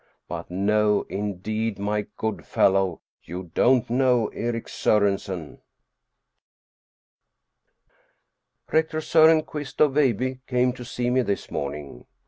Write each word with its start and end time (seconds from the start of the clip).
But 0.27 0.49
no 0.49 1.03
indeed, 1.09 1.77
my 1.77 2.07
good 2.17 2.43
fellow, 2.43 3.01
you 3.21 3.51
don't 3.53 3.87
know 3.87 4.29
Erik 4.29 4.67
Sorensen! 4.67 5.59
Rector 8.71 8.99
Soren 9.01 9.43
Quist 9.43 9.79
of 9.79 9.93
Veilbye 9.93 10.39
came 10.47 10.73
to 10.73 10.83
see 10.83 11.11
me 11.11 11.21
this 11.21 11.51
morning. 11.51 12.07